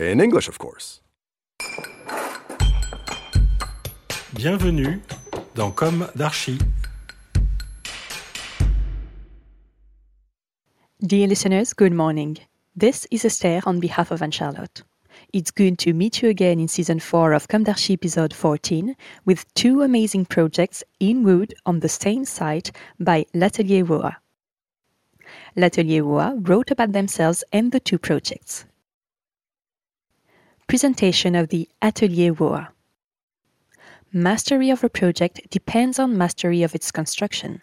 In 0.00 0.18
English, 0.18 0.48
of 0.48 0.56
course. 0.56 1.02
Bienvenue 4.32 4.98
dans 5.54 5.70
Comme 5.72 6.08
d'Archi. 6.16 6.58
Dear 11.02 11.26
listeners, 11.26 11.74
good 11.74 11.92
morning. 11.92 12.38
This 12.74 13.06
is 13.10 13.26
Esther 13.26 13.60
on 13.66 13.78
behalf 13.78 14.10
of 14.10 14.22
Anne 14.22 14.30
Charlotte. 14.30 14.82
It's 15.34 15.50
good 15.50 15.78
to 15.80 15.92
meet 15.92 16.22
you 16.22 16.30
again 16.30 16.58
in 16.58 16.68
season 16.68 16.98
4 16.98 17.34
of 17.34 17.48
Comme 17.48 17.64
d'Archi 17.64 17.92
episode 17.92 18.32
14 18.32 18.96
with 19.26 19.44
two 19.52 19.82
amazing 19.82 20.24
projects 20.24 20.82
in 20.98 21.24
wood 21.24 21.52
on 21.66 21.80
the 21.80 21.90
same 21.90 22.24
site 22.24 22.72
by 22.98 23.26
L'Atelier 23.34 23.84
Woa. 23.84 24.16
L'Atelier 25.56 26.02
Woa 26.02 26.36
wrote 26.40 26.70
about 26.70 26.92
themselves 26.92 27.44
and 27.52 27.70
the 27.70 27.80
two 27.80 27.98
projects. 27.98 28.64
Presentation 30.70 31.34
of 31.34 31.48
the 31.48 31.68
Atelier 31.82 32.32
Woa. 32.32 32.68
Mastery 34.12 34.70
of 34.70 34.84
a 34.84 34.88
project 34.88 35.40
depends 35.50 35.98
on 35.98 36.16
mastery 36.16 36.62
of 36.62 36.76
its 36.76 36.92
construction. 36.92 37.60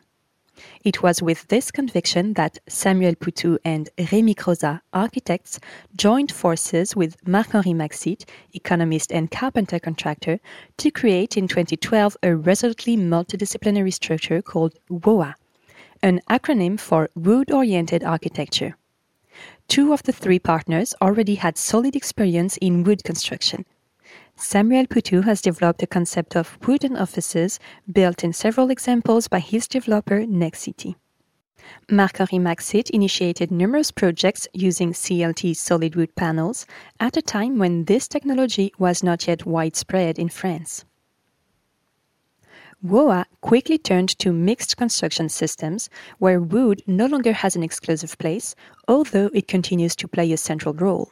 It 0.84 1.02
was 1.02 1.22
with 1.22 1.48
this 1.48 1.72
conviction 1.72 2.34
that 2.34 2.60
Samuel 2.68 3.16
Poutou 3.16 3.60
and 3.64 3.90
Rémi 3.98 4.36
Crozat, 4.36 4.82
architects, 4.92 5.58
joined 5.96 6.34
forces 6.34 6.98
with 6.98 7.26
Marc-Henri 7.26 7.72
Maxit, 7.72 8.26
economist 8.54 9.14
and 9.14 9.32
carpenter 9.32 9.80
contractor, 9.80 10.42
to 10.76 10.92
create 10.92 11.38
in 11.38 11.48
2012 11.48 12.18
a 12.24 12.36
resolutely 12.36 12.98
multidisciplinary 12.98 13.94
structure 13.94 14.42
called 14.42 14.74
WOA, 14.90 15.34
an 16.04 16.20
acronym 16.30 16.78
for 16.78 17.10
Wood 17.16 17.52
Oriented 17.54 18.04
Architecture. 18.04 18.76
Two 19.68 19.92
of 19.92 20.04
the 20.04 20.14
three 20.14 20.40
partners 20.40 20.94
already 21.02 21.36
had 21.36 21.58
solid 21.58 21.96
experience 21.96 22.58
in 22.58 22.84
wood 22.84 23.04
construction. 23.04 23.66
Samuel 24.36 24.86
Poutou 24.86 25.24
has 25.24 25.42
developed 25.42 25.84
a 25.84 25.88
concept 25.88 26.36
of 26.36 26.58
wooden 26.66 26.96
offices 26.96 27.60
built 27.92 28.24
in 28.24 28.34
several 28.34 28.70
examples 28.70 29.28
by 29.28 29.40
his 29.40 29.68
developer 29.68 30.22
Nexity. 30.22 30.96
Marc-Henri 31.90 32.40
Maxit 32.40 32.90
initiated 32.92 33.52
numerous 33.52 33.92
projects 33.92 34.48
using 34.54 34.94
CLT 34.94 35.56
solid 35.56 35.96
wood 35.96 36.16
panels 36.16 36.66
at 37.00 37.18
a 37.18 37.22
time 37.22 37.58
when 37.58 37.86
this 37.86 38.08
technology 38.08 38.72
was 38.80 39.04
not 39.04 39.28
yet 39.28 39.46
widespread 39.46 40.18
in 40.18 40.30
France. 40.30 40.86
WOA 42.86 43.26
quickly 43.42 43.78
turned 43.78 44.18
to 44.20 44.32
mixed 44.32 44.78
construction 44.78 45.30
systems 45.30 45.90
where 46.20 46.40
wood 46.40 46.84
no 46.86 47.08
longer 47.08 47.34
has 47.34 47.56
an 47.56 47.64
exclusive 47.64 48.18
place, 48.20 48.56
although 48.88 49.32
it 49.34 49.48
continues 49.48 49.96
to 49.96 50.08
play 50.08 50.32
a 50.32 50.38
central 50.38 50.74
role. 50.76 51.10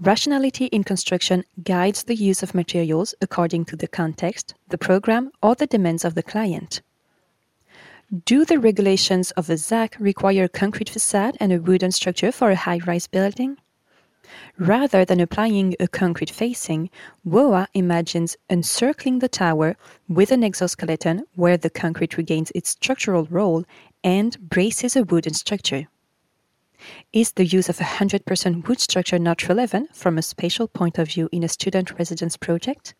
Rationality 0.00 0.66
in 0.66 0.84
construction 0.84 1.44
guides 1.62 2.04
the 2.04 2.14
use 2.14 2.42
of 2.42 2.54
materials 2.54 3.14
according 3.20 3.64
to 3.66 3.76
the 3.76 3.88
context, 3.88 4.54
the 4.68 4.78
program, 4.78 5.30
or 5.42 5.54
the 5.54 5.66
demands 5.66 6.04
of 6.04 6.14
the 6.14 6.22
client. 6.22 6.80
Do 8.24 8.44
the 8.44 8.58
regulations 8.58 9.30
of 9.32 9.50
a 9.50 9.56
ZAC 9.56 9.96
require 9.98 10.44
a 10.44 10.48
concrete 10.48 10.90
facade 10.90 11.36
and 11.40 11.52
a 11.52 11.60
wooden 11.60 11.92
structure 11.92 12.30
for 12.30 12.50
a 12.50 12.56
high 12.56 12.80
rise 12.86 13.06
building? 13.06 13.56
Rather 14.58 15.04
than 15.04 15.20
applying 15.20 15.74
a 15.80 15.88
concrete 15.88 16.30
facing, 16.30 16.90
WOA 17.26 17.66
imagines 17.74 18.36
encircling 18.48 19.18
the 19.18 19.28
tower 19.28 19.76
with 20.08 20.30
an 20.32 20.44
exoskeleton 20.44 21.24
where 21.34 21.56
the 21.56 21.70
concrete 21.70 22.16
regains 22.16 22.52
its 22.54 22.70
structural 22.70 23.24
role 23.26 23.64
and 24.02 24.38
braces 24.48 24.96
a 24.96 25.04
wooden 25.04 25.34
structure. 25.34 25.88
Is 27.12 27.32
the 27.32 27.46
use 27.46 27.68
of 27.68 27.80
a 27.80 27.84
100% 27.84 28.68
wood 28.68 28.80
structure 28.80 29.18
not 29.18 29.48
relevant 29.48 29.94
from 29.94 30.18
a 30.18 30.22
spatial 30.22 30.68
point 30.68 30.98
of 30.98 31.08
view 31.08 31.28
in 31.32 31.42
a 31.42 31.48
student 31.48 31.98
residence 31.98 32.36
project? 32.36 32.94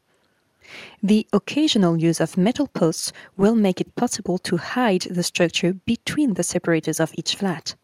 The 1.02 1.26
occasional 1.32 1.98
use 1.98 2.20
of 2.20 2.38
metal 2.38 2.66
posts 2.68 3.12
will 3.36 3.54
make 3.54 3.80
it 3.80 3.94
possible 3.94 4.38
to 4.38 4.56
hide 4.56 5.02
the 5.02 5.22
structure 5.22 5.74
between 5.74 6.34
the 6.34 6.42
separators 6.42 7.00
of 7.00 7.12
each 7.16 7.36
flat. 7.36 7.74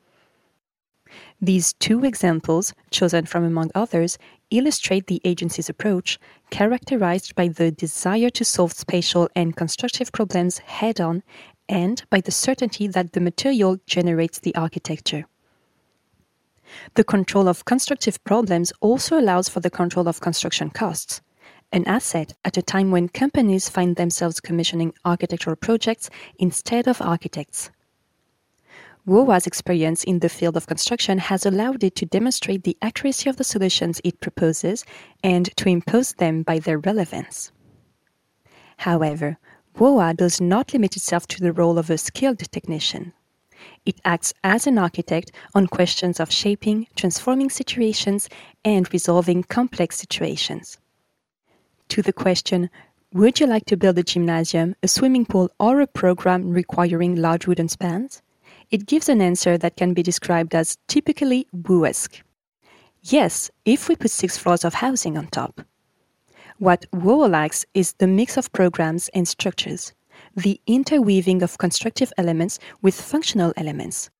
These 1.43 1.73
two 1.75 2.05
examples, 2.05 2.75
chosen 2.91 3.25
from 3.25 3.45
among 3.45 3.71
others, 3.75 4.19
illustrate 4.51 5.07
the 5.07 5.23
agency's 5.25 5.71
approach, 5.71 6.19
characterized 6.51 7.35
by 7.35 7.49
the 7.49 7.71
desire 7.71 8.29
to 8.31 8.45
solve 8.45 8.73
spatial 8.73 9.29
and 9.35 9.57
constructive 9.57 10.13
problems 10.13 10.59
head 10.59 11.01
on 11.01 11.23
and 11.67 12.05
by 12.11 12.21
the 12.21 12.31
certainty 12.31 12.87
that 12.89 13.13
the 13.13 13.21
material 13.21 13.79
generates 13.87 14.39
the 14.41 14.55
architecture. 14.55 15.25
The 16.95 17.05
control 17.05 17.49
of 17.49 17.65
constructive 17.65 18.23
problems 18.25 18.73
also 18.81 19.19
allows 19.19 19.49
for 19.49 19.61
the 19.61 19.71
control 19.71 20.09
of 20.09 20.21
construction 20.21 20.69
costs, 20.69 21.23
an 21.73 21.87
asset 21.87 22.35
at 22.45 22.59
a 22.59 22.63
time 22.63 22.91
when 22.91 23.09
companies 23.09 23.69
find 23.69 23.97
themselves 23.97 24.41
commissioning 24.41 24.93
architectural 25.05 25.57
projects 25.57 26.11
instead 26.39 26.87
of 26.87 27.01
architects. 27.01 27.71
WOA's 29.09 29.47
experience 29.47 30.05
in 30.05 30.19
the 30.19 30.29
field 30.29 30.57
of 30.57 30.67
construction 30.67 31.19
has 31.19 31.47
allowed 31.47 31.83
it 31.83 31.95
to 31.97 32.07
demonstrate 32.07 32.65
the 32.65 32.77
accuracy 32.83 33.31
of 33.31 33.37
the 33.37 33.45
solutions 33.45 34.01
it 34.05 34.21
proposes 34.21 34.85
and 35.25 35.55
to 35.57 35.69
impose 35.69 36.13
them 36.15 36.43
by 36.43 36.59
their 36.59 36.79
relevance. 36.79 37.51
However, 38.77 39.39
WOA 39.75 40.15
does 40.15 40.41
not 40.41 40.75
limit 40.75 40.97
itself 40.97 41.27
to 41.29 41.41
the 41.41 41.53
role 41.53 41.79
of 41.79 41.89
a 41.89 41.97
skilled 41.97 42.41
technician. 42.53 43.15
It 43.87 44.01
acts 44.05 44.35
as 44.45 44.67
an 44.67 44.77
architect 44.77 45.33
on 45.55 45.67
questions 45.67 46.21
of 46.21 46.31
shaping, 46.31 46.87
transforming 46.95 47.49
situations, 47.49 48.29
and 48.65 48.93
resolving 48.93 49.45
complex 49.45 49.97
situations. 49.99 50.79
To 51.89 52.03
the 52.03 52.13
question, 52.13 52.69
would 53.15 53.41
you 53.41 53.47
like 53.47 53.65
to 53.67 53.77
build 53.77 53.99
a 53.99 54.03
gymnasium, 54.03 54.77
a 54.83 54.89
swimming 54.89 55.25
pool, 55.25 55.51
or 55.59 55.81
a 55.81 55.87
program 55.87 56.51
requiring 56.51 57.17
large 57.17 57.47
wooden 57.47 57.69
spans? 57.69 58.23
It 58.71 58.87
gives 58.87 59.09
an 59.09 59.21
answer 59.21 59.59
that 59.59 59.77
can 59.77 59.95
be 59.95 60.03
described 60.03 60.55
as 60.55 60.79
typically 60.87 61.47
WOESque. 61.53 62.23
Yes, 63.03 63.51
if 63.65 63.89
we 63.89 63.97
put 63.97 64.11
six 64.11 64.39
floors 64.39 64.65
of 64.65 64.75
housing 64.75 65.19
on 65.19 65.27
top. 65.27 65.63
What 66.59 66.87
WOA 66.93 67.29
lacks 67.29 67.67
is 67.75 67.95
the 67.95 68.07
mix 68.07 68.37
of 68.37 68.53
programs 68.53 69.09
and 69.09 69.27
structures 69.27 69.93
the 70.37 70.61
interweaving 70.67 71.43
of 71.43 71.59
constructive 71.59 72.13
elements 72.19 72.59
with 72.83 73.01
functional 73.01 73.53
elements, 73.57 74.11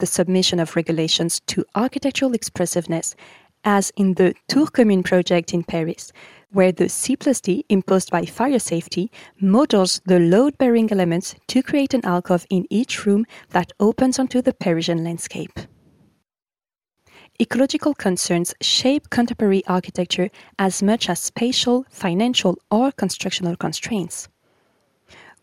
the 0.00 0.06
submission 0.06 0.58
of 0.58 0.74
regulations 0.74 1.40
to 1.46 1.64
architectural 1.74 2.34
expressiveness, 2.34 3.14
as 3.64 3.92
in 3.96 4.14
the 4.14 4.34
Tour 4.48 4.66
Commune 4.66 5.02
project 5.02 5.52
in 5.52 5.64
Paris, 5.64 6.12
where 6.50 6.72
the 6.72 6.88
C 6.88 7.16
plus 7.16 7.40
D 7.40 7.64
imposed 7.68 8.10
by 8.10 8.24
fire 8.24 8.58
safety 8.58 9.10
models 9.40 10.00
the 10.06 10.20
load 10.20 10.56
bearing 10.58 10.90
elements 10.92 11.34
to 11.48 11.62
create 11.62 11.94
an 11.94 12.04
alcove 12.04 12.46
in 12.50 12.66
each 12.70 13.06
room 13.06 13.26
that 13.50 13.72
opens 13.80 14.18
onto 14.18 14.40
the 14.40 14.54
Parisian 14.54 15.02
landscape. 15.02 15.58
Ecological 17.40 17.94
concerns 17.94 18.54
shape 18.60 19.10
contemporary 19.10 19.66
architecture 19.66 20.30
as 20.56 20.82
much 20.82 21.08
as 21.08 21.18
spatial, 21.18 21.84
financial, 21.90 22.56
or 22.70 22.92
constructional 22.92 23.56
constraints. 23.56 24.28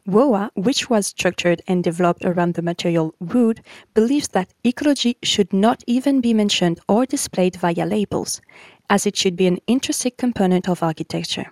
WOA, 0.08 0.50
which 0.56 0.90
was 0.90 1.08
structured 1.08 1.62
and 1.68 1.84
developed 1.84 2.26
around 2.26 2.56
the 2.56 2.62
material 2.62 3.14
wood, 3.20 3.62
believes 3.94 4.30
that 4.30 4.54
ecology 4.64 5.18
should 5.22 5.54
not 5.54 5.84
even 5.88 6.22
be 6.22 6.34
mentioned 6.34 6.80
or 6.90 7.06
displayed 7.06 7.56
via 7.56 7.86
labels, 7.86 8.42
as 8.90 9.06
it 9.06 9.16
should 9.16 9.36
be 9.36 9.48
an 9.48 9.60
intrinsic 9.68 10.18
component 10.18 10.68
of 10.68 10.82
architecture. 10.82 11.52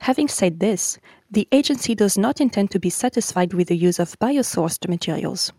Having 0.00 0.28
said 0.28 0.60
this, 0.60 0.98
the 1.30 1.48
agency 1.52 1.94
does 1.94 2.16
not 2.16 2.40
intend 2.40 2.70
to 2.70 2.78
be 2.78 2.90
satisfied 2.90 3.54
with 3.54 3.68
the 3.68 3.76
use 3.76 3.98
of 3.98 4.18
biosourced 4.18 4.88
materials. 4.88 5.52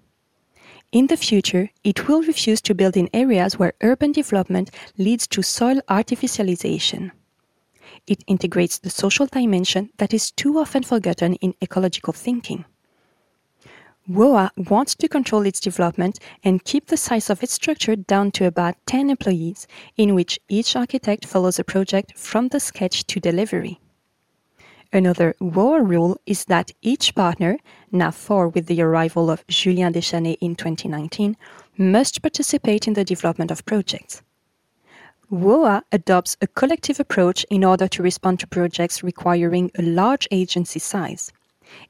In 0.91 1.07
the 1.07 1.17
future, 1.17 1.69
it 1.83 2.07
will 2.07 2.21
refuse 2.21 2.61
to 2.61 2.73
build 2.73 2.95
in 2.95 3.09
areas 3.13 3.59
where 3.59 3.73
urban 3.81 4.13
development 4.13 4.71
leads 4.97 5.27
to 5.27 5.41
soil 5.41 5.81
artificialization. 5.89 7.11
It 8.07 8.23
integrates 8.25 8.79
the 8.79 8.89
social 8.89 9.25
dimension 9.25 9.89
that 9.97 10.13
is 10.13 10.31
too 10.31 10.57
often 10.57 10.83
forgotten 10.83 11.35
in 11.35 11.53
ecological 11.61 12.13
thinking. 12.13 12.63
WOA 14.09 14.49
wants 14.69 14.95
to 14.95 15.09
control 15.09 15.45
its 15.45 15.59
development 15.59 16.17
and 16.41 16.63
keep 16.63 16.87
the 16.87 16.95
size 16.95 17.29
of 17.29 17.43
its 17.43 17.51
structure 17.51 17.97
down 17.97 18.31
to 18.31 18.45
about 18.45 18.77
10 18.85 19.09
employees, 19.09 19.67
in 19.97 20.15
which 20.15 20.39
each 20.47 20.77
architect 20.77 21.25
follows 21.25 21.59
a 21.59 21.65
project 21.65 22.17
from 22.17 22.47
the 22.47 22.61
sketch 22.61 23.05
to 23.07 23.19
delivery. 23.19 23.81
Another 24.93 25.35
WOA 25.41 25.85
rule 25.85 26.17
is 26.25 26.45
that 26.45 26.71
each 26.81 27.13
partner, 27.13 27.57
now 27.91 28.11
four 28.11 28.47
with 28.47 28.67
the 28.67 28.81
arrival 28.81 29.29
of 29.29 29.45
Julien 29.47 29.91
Deschanel 29.91 30.37
in 30.39 30.55
2019, 30.55 31.35
must 31.77 32.21
participate 32.21 32.87
in 32.87 32.93
the 32.93 33.03
development 33.03 33.51
of 33.51 33.65
projects. 33.65 34.21
WOA 35.31 35.81
adopts 35.91 36.37
a 36.41 36.47
collective 36.47 37.01
approach 37.01 37.45
in 37.49 37.65
order 37.65 37.85
to 37.89 38.01
respond 38.01 38.39
to 38.39 38.47
projects 38.47 39.03
requiring 39.03 39.69
a 39.77 39.81
large 39.81 40.25
agency 40.31 40.79
size. 40.79 41.33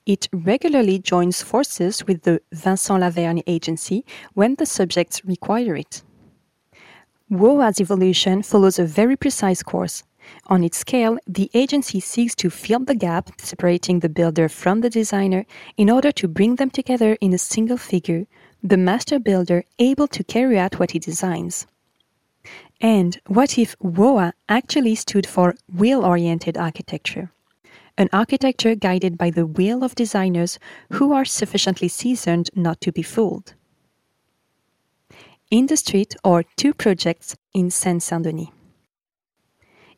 It 0.07 0.27
regularly 0.33 0.97
joins 0.97 1.43
forces 1.43 2.03
with 2.07 2.23
the 2.23 2.41
Vincent 2.51 3.01
Lavergne 3.01 3.43
agency 3.45 4.03
when 4.33 4.55
the 4.55 4.65
subjects 4.65 5.23
require 5.23 5.75
it. 5.75 6.01
WOA's 7.31 7.79
evolution 7.79 8.41
follows 8.41 8.79
a 8.79 8.85
very 8.85 9.15
precise 9.15 9.61
course. 9.61 10.03
On 10.47 10.63
its 10.63 10.79
scale, 10.79 11.19
the 11.27 11.51
agency 11.53 11.99
seeks 11.99 12.33
to 12.37 12.49
fill 12.49 12.79
the 12.79 12.95
gap 12.95 13.29
separating 13.39 13.99
the 13.99 14.09
builder 14.09 14.49
from 14.49 14.81
the 14.81 14.89
designer 14.89 15.45
in 15.77 15.91
order 15.91 16.11
to 16.13 16.27
bring 16.27 16.55
them 16.55 16.71
together 16.71 17.15
in 17.21 17.33
a 17.33 17.37
single 17.37 17.77
figure, 17.77 18.25
the 18.63 18.77
master 18.77 19.19
builder 19.19 19.63
able 19.77 20.07
to 20.07 20.23
carry 20.23 20.57
out 20.57 20.79
what 20.79 20.91
he 20.91 20.97
designs. 20.97 21.67
And 22.79 23.19
what 23.25 23.57
if 23.57 23.75
WOA 23.79 24.33
actually 24.47 24.95
stood 24.95 25.25
for 25.25 25.55
wheel 25.73 26.05
oriented 26.05 26.57
architecture? 26.57 27.31
An 27.97 28.09
architecture 28.13 28.75
guided 28.75 29.17
by 29.17 29.31
the 29.31 29.47
will 29.47 29.83
of 29.83 29.95
designers 29.95 30.59
who 30.91 31.11
are 31.11 31.25
sufficiently 31.25 31.87
seasoned 31.87 32.51
not 32.55 32.79
to 32.81 32.91
be 32.91 33.01
fooled. 33.01 33.55
In 35.49 35.65
the 35.65 35.77
street 35.77 36.15
are 36.23 36.43
two 36.55 36.73
projects 36.73 37.35
in 37.53 37.71
Seine 37.71 37.99
Saint 37.99 38.23
Denis. 38.23 38.49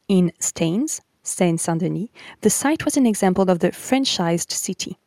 In 0.08 0.32
Stains, 0.40 1.02
Seine 1.24 1.58
Saint 1.58 1.82
Denis, 1.82 2.10
the 2.42 2.50
site 2.50 2.86
was 2.86 2.96
an 2.96 3.06
example 3.06 3.50
of 3.50 3.60
the 3.60 3.72
franchised 3.72 4.52
city. 4.52 4.98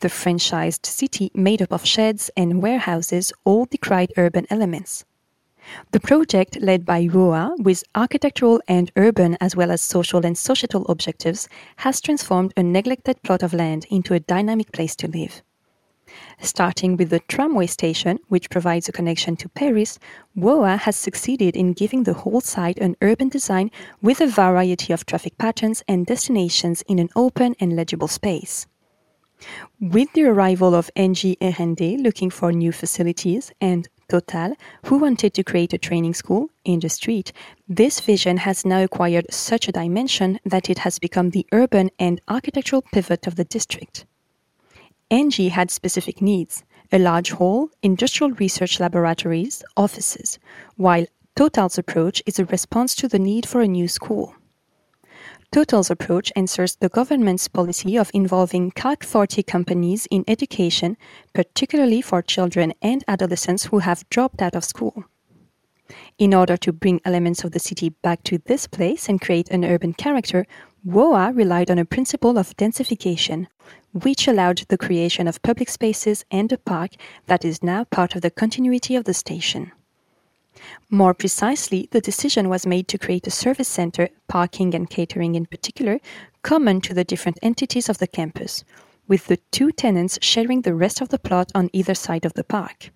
The 0.00 0.08
franchised 0.08 0.86
city, 0.86 1.32
made 1.34 1.62
up 1.62 1.72
of 1.72 1.84
sheds 1.84 2.30
and 2.36 2.62
warehouses, 2.62 3.32
all 3.44 3.64
decried 3.64 4.12
urban 4.16 4.46
elements. 4.50 5.04
The 5.92 6.00
project, 6.00 6.60
led 6.60 6.84
by 6.84 7.06
WOA, 7.06 7.56
with 7.58 7.84
architectural 7.94 8.60
and 8.66 8.90
urban 8.96 9.36
as 9.40 9.54
well 9.54 9.70
as 9.70 9.80
social 9.80 10.26
and 10.26 10.36
societal 10.36 10.84
objectives, 10.86 11.48
has 11.76 12.00
transformed 12.00 12.52
a 12.56 12.62
neglected 12.62 13.22
plot 13.22 13.42
of 13.42 13.54
land 13.54 13.86
into 13.90 14.14
a 14.14 14.20
dynamic 14.20 14.72
place 14.72 14.96
to 14.96 15.08
live. 15.08 15.42
Starting 16.40 16.96
with 16.96 17.10
the 17.10 17.20
tramway 17.20 17.66
station, 17.66 18.18
which 18.28 18.50
provides 18.50 18.88
a 18.88 18.92
connection 18.92 19.36
to 19.36 19.48
Paris, 19.48 19.98
WOA 20.36 20.78
has 20.78 20.96
succeeded 20.96 21.56
in 21.56 21.72
giving 21.72 22.02
the 22.02 22.14
whole 22.14 22.40
site 22.40 22.78
an 22.78 22.96
urban 23.00 23.28
design 23.28 23.70
with 24.02 24.20
a 24.20 24.26
variety 24.26 24.92
of 24.92 25.06
traffic 25.06 25.38
patterns 25.38 25.82
and 25.86 26.06
destinations 26.06 26.82
in 26.82 26.98
an 26.98 27.08
open 27.16 27.54
and 27.60 27.76
legible 27.76 28.08
space. 28.08 28.66
With 29.80 30.12
the 30.12 30.24
arrival 30.24 30.74
of 30.74 30.90
Engie 30.96 31.36
R&D 31.40 31.96
looking 31.98 32.30
for 32.30 32.52
new 32.52 32.72
facilities 32.72 33.52
and 33.60 33.88
Total, 34.08 34.54
who 34.86 34.98
wanted 34.98 35.34
to 35.34 35.44
create 35.44 35.72
a 35.72 35.78
training 35.78 36.14
school 36.14 36.50
in 36.64 36.80
the 36.80 36.88
street, 36.88 37.32
this 37.68 38.00
vision 38.00 38.38
has 38.38 38.64
now 38.64 38.82
acquired 38.82 39.26
such 39.32 39.68
a 39.68 39.72
dimension 39.72 40.38
that 40.44 40.68
it 40.68 40.78
has 40.78 40.98
become 40.98 41.30
the 41.30 41.46
urban 41.52 41.90
and 41.98 42.20
architectural 42.28 42.82
pivot 42.92 43.26
of 43.26 43.36
the 43.36 43.44
district. 43.44 44.04
Engie 45.10 45.50
had 45.50 45.70
specific 45.70 46.20
needs 46.22 46.64
a 46.94 46.98
large 46.98 47.30
hall, 47.32 47.70
industrial 47.82 48.32
research 48.32 48.78
laboratories, 48.78 49.64
offices, 49.76 50.38
while 50.76 51.06
Total's 51.34 51.78
approach 51.78 52.22
is 52.26 52.38
a 52.38 52.44
response 52.44 52.94
to 52.94 53.08
the 53.08 53.18
need 53.18 53.48
for 53.48 53.62
a 53.62 53.66
new 53.66 53.88
school. 53.88 54.34
Total's 55.52 55.90
approach 55.90 56.32
answers 56.34 56.76
the 56.76 56.88
government's 56.88 57.46
policy 57.46 57.98
of 57.98 58.10
involving 58.14 58.70
CAC 58.70 59.04
40 59.04 59.42
companies 59.42 60.06
in 60.10 60.24
education, 60.26 60.96
particularly 61.34 62.00
for 62.00 62.22
children 62.22 62.72
and 62.80 63.04
adolescents 63.06 63.64
who 63.66 63.80
have 63.80 64.08
dropped 64.08 64.40
out 64.40 64.56
of 64.56 64.64
school. 64.64 65.04
In 66.16 66.32
order 66.32 66.56
to 66.56 66.72
bring 66.72 67.02
elements 67.04 67.44
of 67.44 67.52
the 67.52 67.58
city 67.58 67.90
back 67.90 68.22
to 68.24 68.38
this 68.38 68.66
place 68.66 69.10
and 69.10 69.20
create 69.20 69.50
an 69.50 69.62
urban 69.62 69.92
character, 69.92 70.46
WOA 70.86 71.36
relied 71.36 71.70
on 71.70 71.78
a 71.78 71.84
principle 71.84 72.38
of 72.38 72.56
densification, 72.56 73.46
which 73.92 74.26
allowed 74.26 74.62
the 74.70 74.78
creation 74.78 75.28
of 75.28 75.42
public 75.42 75.68
spaces 75.68 76.24
and 76.30 76.50
a 76.50 76.56
park 76.56 76.92
that 77.26 77.44
is 77.44 77.62
now 77.62 77.84
part 77.84 78.14
of 78.14 78.22
the 78.22 78.30
continuity 78.30 78.96
of 78.96 79.04
the 79.04 79.12
station. 79.12 79.70
More 80.90 81.14
precisely, 81.14 81.88
the 81.90 82.00
decision 82.00 82.48
was 82.48 82.66
made 82.66 82.88
to 82.88 82.98
create 82.98 83.26
a 83.26 83.30
service 83.30 83.68
center, 83.68 84.08
parking 84.28 84.74
and 84.74 84.88
catering 84.88 85.34
in 85.34 85.46
particular, 85.46 85.98
common 86.42 86.80
to 86.82 86.94
the 86.94 87.04
different 87.04 87.38
entities 87.42 87.88
of 87.88 87.98
the 87.98 88.06
campus, 88.06 88.64
with 89.08 89.26
the 89.26 89.38
two 89.50 89.72
tenants 89.72 90.18
sharing 90.20 90.62
the 90.62 90.74
rest 90.74 91.00
of 91.00 91.08
the 91.08 91.18
plot 91.18 91.50
on 91.54 91.70
either 91.72 91.94
side 91.94 92.24
of 92.24 92.34
the 92.34 92.44
park. 92.44 92.90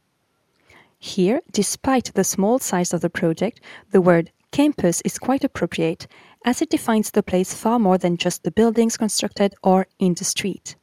Here, 0.99 1.41
despite 1.53 2.13
the 2.15 2.25
small 2.25 2.59
size 2.59 2.93
of 2.93 3.01
the 3.01 3.11
project, 3.11 3.61
the 3.91 4.01
word 4.01 4.31
campus 4.51 5.03
is 5.05 5.19
quite 5.19 5.45
appropriate, 5.45 6.07
as 6.45 6.63
it 6.63 6.71
defines 6.71 7.11
the 7.11 7.23
place 7.23 7.53
far 7.53 7.79
more 7.79 7.99
than 7.99 8.17
just 8.17 8.43
the 8.43 8.51
buildings 8.51 8.97
constructed 8.97 9.55
or 9.63 9.87
in 9.99 10.15
the 10.15 10.25
street. 10.25 10.77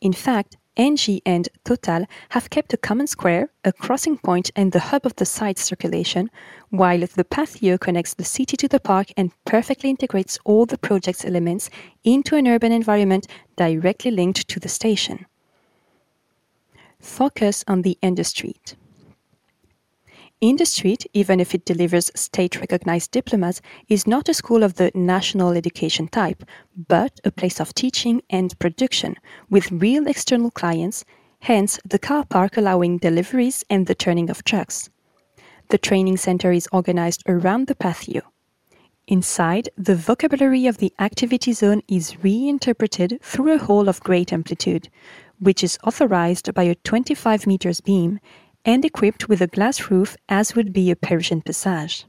In 0.00 0.12
fact, 0.12 0.56
Engie 0.76 1.20
and 1.26 1.48
Total 1.64 2.06
have 2.30 2.48
kept 2.48 2.72
a 2.72 2.78
common 2.78 3.06
square, 3.06 3.50
a 3.64 3.72
crossing 3.72 4.16
point, 4.16 4.50
and 4.56 4.72
the 4.72 4.78
hub 4.80 5.04
of 5.04 5.16
the 5.16 5.26
site's 5.26 5.62
circulation, 5.62 6.30
while 6.70 7.00
the 7.00 7.24
Patio 7.24 7.76
connects 7.76 8.14
the 8.14 8.24
city 8.24 8.56
to 8.56 8.68
the 8.68 8.80
park 8.80 9.08
and 9.16 9.32
perfectly 9.44 9.90
integrates 9.90 10.38
all 10.44 10.64
the 10.64 10.78
project's 10.78 11.24
elements 11.24 11.68
into 12.04 12.36
an 12.36 12.48
urban 12.48 12.72
environment 12.72 13.26
directly 13.56 14.10
linked 14.10 14.48
to 14.48 14.58
the 14.58 14.68
station. 14.68 15.26
Focus 16.98 17.64
on 17.68 17.82
the 17.82 17.98
industry. 18.00 18.56
In 20.42 20.56
the 20.56 20.66
Street, 20.66 21.06
even 21.12 21.38
if 21.38 21.54
it 21.54 21.64
delivers 21.64 22.10
state 22.16 22.58
recognized 22.58 23.12
diplomas, 23.12 23.62
is 23.88 24.08
not 24.08 24.28
a 24.28 24.34
school 24.34 24.64
of 24.64 24.74
the 24.74 24.90
national 24.92 25.52
education 25.52 26.08
type, 26.08 26.42
but 26.88 27.20
a 27.22 27.30
place 27.30 27.60
of 27.60 27.72
teaching 27.74 28.22
and 28.28 28.58
production 28.58 29.14
with 29.50 29.70
real 29.70 30.08
external 30.08 30.50
clients, 30.50 31.04
hence 31.42 31.78
the 31.88 32.00
car 32.00 32.24
park 32.24 32.56
allowing 32.56 32.98
deliveries 32.98 33.62
and 33.70 33.86
the 33.86 33.94
turning 33.94 34.28
of 34.30 34.42
trucks. 34.42 34.90
The 35.68 35.78
training 35.78 36.16
center 36.16 36.50
is 36.50 36.68
organized 36.72 37.22
around 37.28 37.68
the 37.68 37.76
patio. 37.76 38.22
Inside, 39.06 39.68
the 39.76 39.94
vocabulary 39.94 40.66
of 40.66 40.78
the 40.78 40.92
activity 40.98 41.52
zone 41.52 41.82
is 41.86 42.20
reinterpreted 42.24 43.20
through 43.22 43.52
a 43.52 43.58
hall 43.58 43.88
of 43.88 44.00
great 44.00 44.32
amplitude, 44.32 44.88
which 45.38 45.62
is 45.62 45.78
authorized 45.84 46.52
by 46.52 46.64
a 46.64 46.74
25 46.74 47.46
meters 47.46 47.80
beam 47.80 48.18
and 48.64 48.84
equipped 48.84 49.28
with 49.28 49.40
a 49.40 49.46
glass 49.46 49.90
roof 49.90 50.16
as 50.28 50.54
would 50.54 50.72
be 50.72 50.90
a 50.90 50.96
Parisian 50.96 51.40
passage. 51.40 52.06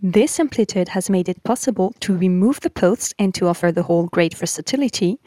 This 0.00 0.38
amplitude 0.38 0.90
has 0.90 1.10
made 1.10 1.28
it 1.28 1.42
possible 1.42 1.92
to 2.00 2.16
remove 2.16 2.60
the 2.60 2.70
posts 2.70 3.14
and 3.18 3.34
to 3.34 3.48
offer 3.48 3.72
the 3.72 3.82
whole 3.82 4.06
great 4.06 4.34
versatility, 4.34 5.18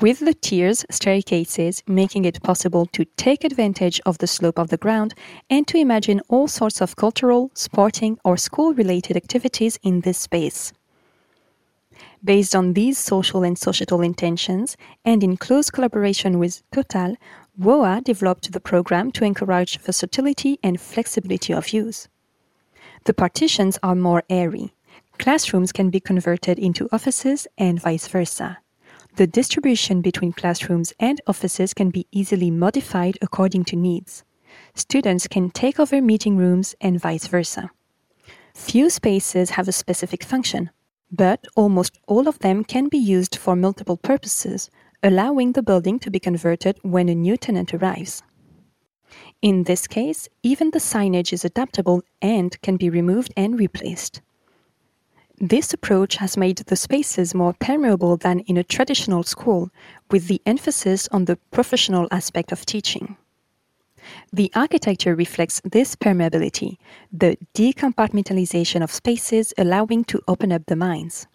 with 0.00 0.20
the 0.20 0.32
tiers 0.32 0.84
staircases 0.90 1.82
making 1.86 2.24
it 2.24 2.42
possible 2.42 2.86
to 2.86 3.04
take 3.16 3.44
advantage 3.44 4.00
of 4.06 4.18
the 4.18 4.26
slope 4.26 4.58
of 4.58 4.68
the 4.68 4.76
ground 4.76 5.14
and 5.50 5.66
to 5.68 5.78
imagine 5.78 6.20
all 6.28 6.48
sorts 6.48 6.80
of 6.80 6.96
cultural, 6.96 7.50
sporting, 7.54 8.18
or 8.24 8.36
school 8.36 8.74
related 8.74 9.16
activities 9.16 9.78
in 9.82 10.00
this 10.00 10.18
space. 10.18 10.72
Based 12.22 12.54
on 12.54 12.72
these 12.72 12.98
social 12.98 13.42
and 13.42 13.58
societal 13.58 14.00
intentions, 14.00 14.76
and 15.04 15.22
in 15.22 15.36
close 15.36 15.70
collaboration 15.70 16.38
with 16.38 16.62
Total, 16.72 17.16
WOA 17.58 18.04
developed 18.04 18.52
the 18.52 18.60
program 18.60 19.10
to 19.12 19.24
encourage 19.24 19.78
versatility 19.78 20.58
and 20.62 20.78
flexibility 20.80 21.54
of 21.54 21.70
use. 21.70 22.06
The 23.04 23.14
partitions 23.14 23.78
are 23.82 23.94
more 23.94 24.24
airy. 24.28 24.74
Classrooms 25.18 25.72
can 25.72 25.88
be 25.88 26.00
converted 26.00 26.58
into 26.58 26.88
offices 26.92 27.46
and 27.56 27.80
vice 27.80 28.08
versa. 28.08 28.58
the 29.16 29.26
distribution 29.26 30.02
between 30.02 30.32
classrooms 30.32 30.92
and 31.00 31.20
offices 31.26 31.72
can 31.72 31.90
be 31.90 32.06
easily 32.12 32.50
modified 32.50 33.18
according 33.22 33.64
to 33.64 33.76
needs. 33.76 34.24
Students 34.74 35.26
can 35.26 35.50
take 35.50 35.80
over 35.80 36.00
meeting 36.00 36.36
rooms 36.36 36.74
and 36.80 37.00
vice 37.00 37.26
versa. 37.26 37.70
Few 38.54 38.88
spaces 38.90 39.50
have 39.50 39.68
a 39.68 39.72
specific 39.72 40.22
function, 40.22 40.70
but 41.10 41.44
almost 41.56 41.98
all 42.06 42.28
of 42.28 42.38
them 42.40 42.64
can 42.64 42.88
be 42.88 42.98
used 42.98 43.36
for 43.36 43.56
multiple 43.56 43.96
purposes, 43.96 44.70
allowing 45.02 45.52
the 45.52 45.62
building 45.62 45.98
to 46.00 46.10
be 46.10 46.18
converted 46.18 46.78
when 46.82 47.08
a 47.08 47.14
new 47.14 47.36
tenant 47.36 47.72
arrives. 47.74 48.22
In 49.42 49.64
this 49.64 49.86
case, 49.86 50.28
even 50.42 50.70
the 50.70 50.78
signage 50.78 51.32
is 51.32 51.44
adaptable 51.44 52.02
and 52.22 52.60
can 52.62 52.76
be 52.76 52.90
removed 52.90 53.32
and 53.36 53.58
replaced. 53.58 54.20
This 55.38 55.74
approach 55.74 56.16
has 56.16 56.36
made 56.38 56.58
the 56.58 56.76
spaces 56.76 57.34
more 57.34 57.52
permeable 57.52 58.16
than 58.16 58.40
in 58.40 58.56
a 58.56 58.64
traditional 58.64 59.22
school, 59.22 59.70
with 60.10 60.28
the 60.28 60.40
emphasis 60.46 61.08
on 61.08 61.26
the 61.26 61.36
professional 61.50 62.08
aspect 62.10 62.52
of 62.52 62.64
teaching. 62.64 63.18
The 64.32 64.50
architecture 64.54 65.14
reflects 65.14 65.60
this 65.62 65.94
permeability, 65.94 66.78
the 67.12 67.36
decompartmentalization 67.54 68.82
of 68.82 68.92
spaces 68.92 69.52
allowing 69.58 70.04
to 70.04 70.22
open 70.26 70.52
up 70.52 70.64
the 70.66 70.76
minds. 70.76 71.26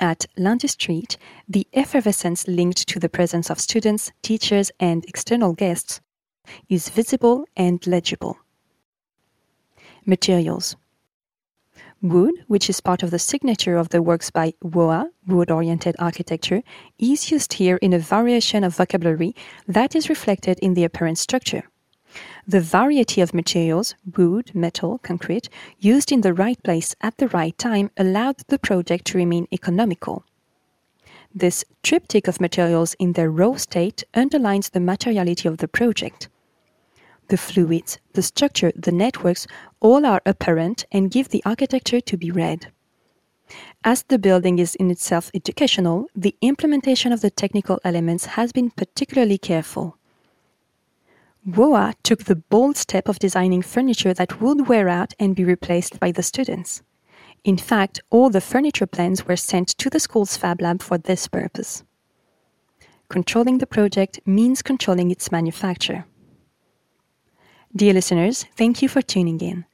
At 0.00 0.26
Lundy 0.36 0.68
Street, 0.68 1.16
the 1.48 1.66
effervescence 1.72 2.46
linked 2.46 2.86
to 2.88 3.00
the 3.00 3.08
presence 3.08 3.50
of 3.50 3.58
students, 3.58 4.12
teachers, 4.22 4.70
and 4.78 5.04
external 5.06 5.54
guests 5.54 6.00
is 6.68 6.88
visible 6.88 7.46
and 7.56 7.84
legible. 7.86 8.38
Materials 10.06 10.76
Wood, 12.00 12.34
which 12.46 12.70
is 12.70 12.80
part 12.80 13.02
of 13.02 13.10
the 13.10 13.18
signature 13.18 13.76
of 13.76 13.88
the 13.88 14.00
works 14.00 14.30
by 14.30 14.54
WOA, 14.62 15.10
wood 15.26 15.50
oriented 15.50 15.96
architecture, 15.98 16.62
is 16.98 17.32
used 17.32 17.54
here 17.54 17.76
in 17.82 17.92
a 17.92 17.98
variation 17.98 18.62
of 18.62 18.76
vocabulary 18.76 19.34
that 19.66 19.96
is 19.96 20.08
reflected 20.08 20.60
in 20.60 20.74
the 20.74 20.84
apparent 20.84 21.18
structure. 21.18 21.64
The 22.46 22.60
variety 22.60 23.20
of 23.20 23.34
materials, 23.34 23.94
wood, 24.16 24.54
metal, 24.54 24.98
concrete, 24.98 25.48
used 25.78 26.10
in 26.10 26.22
the 26.22 26.32
right 26.32 26.62
place 26.62 26.96
at 27.00 27.18
the 27.18 27.28
right 27.28 27.56
time 27.58 27.90
allowed 27.96 28.38
the 28.48 28.58
project 28.58 29.04
to 29.08 29.18
remain 29.18 29.46
economical. 29.52 30.24
This 31.34 31.64
triptych 31.82 32.26
of 32.26 32.40
materials 32.40 32.94
in 32.98 33.12
their 33.12 33.30
raw 33.30 33.56
state 33.56 34.02
underlines 34.14 34.70
the 34.70 34.80
materiality 34.80 35.46
of 35.46 35.58
the 35.58 35.68
project. 35.68 36.28
The 37.28 37.36
fluids, 37.36 37.98
the 38.14 38.22
structure, 38.22 38.72
the 38.74 38.92
networks 38.92 39.46
all 39.80 40.06
are 40.06 40.22
apparent 40.24 40.86
and 40.90 41.10
give 41.10 41.28
the 41.28 41.42
architecture 41.44 42.00
to 42.00 42.16
be 42.16 42.30
read. 42.30 42.72
As 43.84 44.02
the 44.04 44.18
building 44.18 44.58
is 44.58 44.74
in 44.76 44.90
itself 44.90 45.30
educational, 45.34 46.06
the 46.16 46.34
implementation 46.40 47.12
of 47.12 47.20
the 47.20 47.30
technical 47.30 47.78
elements 47.84 48.24
has 48.24 48.52
been 48.52 48.70
particularly 48.70 49.36
careful. 49.36 49.97
WOA 51.48 51.94
took 52.02 52.24
the 52.24 52.36
bold 52.36 52.76
step 52.76 53.08
of 53.08 53.18
designing 53.18 53.62
furniture 53.62 54.12
that 54.12 54.40
would 54.40 54.68
wear 54.68 54.88
out 54.88 55.14
and 55.18 55.34
be 55.34 55.44
replaced 55.44 55.98
by 55.98 56.12
the 56.12 56.22
students. 56.22 56.82
In 57.42 57.56
fact, 57.56 58.00
all 58.10 58.28
the 58.28 58.42
furniture 58.42 58.86
plans 58.86 59.26
were 59.26 59.36
sent 59.36 59.68
to 59.78 59.88
the 59.88 60.00
school's 60.00 60.36
Fab 60.36 60.60
Lab 60.60 60.82
for 60.82 60.98
this 60.98 61.26
purpose. 61.26 61.84
Controlling 63.08 63.58
the 63.58 63.66
project 63.66 64.20
means 64.26 64.60
controlling 64.60 65.10
its 65.10 65.32
manufacture. 65.32 66.04
Dear 67.74 67.94
listeners, 67.94 68.44
thank 68.56 68.82
you 68.82 68.88
for 68.88 69.00
tuning 69.00 69.40
in. 69.40 69.64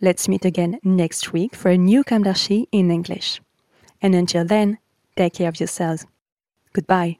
Let's 0.00 0.28
meet 0.28 0.44
again 0.44 0.78
next 0.84 1.32
week 1.32 1.56
for 1.56 1.70
a 1.70 1.78
new 1.78 2.04
d'Archi 2.04 2.68
in 2.70 2.90
English. 2.90 3.40
And 4.00 4.14
until 4.14 4.44
then, 4.44 4.78
take 5.16 5.34
care 5.34 5.48
of 5.48 5.58
yourselves. 5.58 6.06
Goodbye. 6.72 7.19